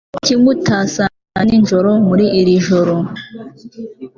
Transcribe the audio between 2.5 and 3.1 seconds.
joro?